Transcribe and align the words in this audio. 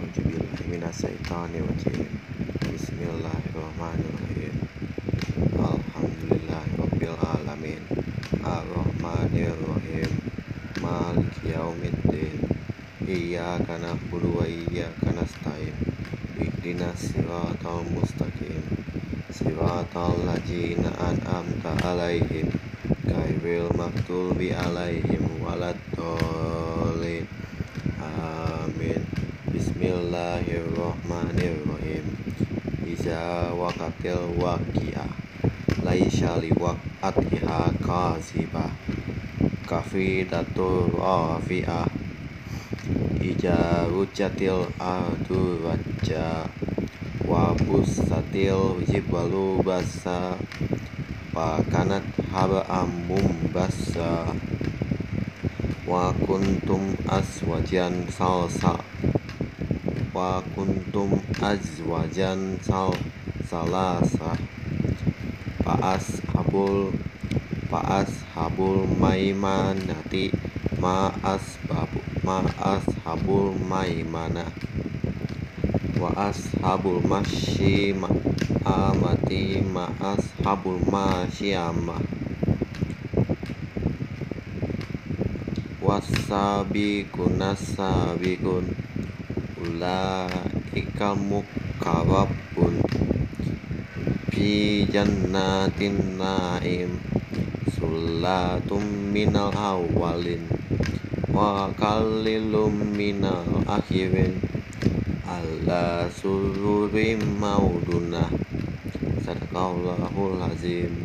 A'udzubillahi 0.00 0.64
minasyaitonirrajim. 0.72 2.08
Bismillahirrahmanirrahim. 2.72 4.54
Alhamdulillahirabbil 5.60 7.16
alamin. 7.20 7.84
Arrahmanirrahim. 8.40 10.08
Maliki 10.80 11.52
yaumiddin. 11.52 12.40
Iyyaka 13.04 13.76
na'budu 13.76 14.40
wa 14.40 14.48
iyyaka 14.48 15.12
nasta'in. 15.12 15.76
Ihdinas 16.48 17.12
siratal 17.12 17.84
mustaqim. 17.92 18.64
Siratal 19.28 20.16
ladzina 20.24 20.96
an'amta 20.96 21.76
'alaihim 21.76 22.48
ghairil 23.04 23.68
maghdubi 23.76 24.56
'alaihim 24.56 25.44
waladdallin. 25.44 26.69
Bismillahirrahmanirrahim. 30.10 32.02
Iza 32.82 33.54
waqatil 33.54 34.42
waqi'ah. 34.42 35.06
Laisa 35.86 36.34
liwaqatiha 36.42 37.70
kazibah. 37.78 38.74
Kafidatur 39.70 40.90
rafi'ah. 40.98 41.86
Ija 43.22 43.86
rujatil 43.86 44.66
ardu 44.82 45.62
raja 45.62 46.42
wa 47.22 47.54
busatil 47.54 48.82
jibalu 48.90 49.62
basa 49.62 50.34
Pakanat 51.30 52.02
haba'am 52.34 53.06
mumbasa 53.06 54.34
Wa 55.86 56.10
kuntum 56.26 56.98
aswajan 57.06 58.10
salsa 58.10 58.74
Wa 60.10 60.42
kuntum 60.42 61.22
azwajan 61.38 62.58
sal 62.58 62.98
salasa. 63.46 64.34
Paas 65.62 66.18
habul 66.34 66.90
Paas 67.70 68.10
habul 68.34 68.90
maimanati. 68.98 70.34
Ma'as 70.82 71.62
babu 71.70 72.02
Ma'as 72.26 72.82
habul 73.06 73.54
maimana. 73.54 74.50
Wa 75.94 76.10
ashabul 76.32 76.98
masyi 77.06 77.94
amati. 78.66 79.62
Ma 79.62 79.86
ashabul 80.02 80.82
masyama. 80.90 82.02
Wasabiqun 85.78 87.38
nasabiqun 87.38 88.66
Ulaika 89.60 91.12
mukarrabun 91.12 92.80
Fi 94.32 94.88
jannatin 94.88 96.16
na'im 96.16 96.96
Sulatum 97.68 99.12
minal 99.12 99.52
awalin 99.52 100.48
Wa 101.28 101.68
kalilum 101.76 102.96
minal 102.96 103.60
akhirin 103.68 104.40
ala 105.28 106.08
sururim 106.08 107.20
mauduna 107.36 108.32
sadaqallahul 109.22 110.40
azim 110.40 111.04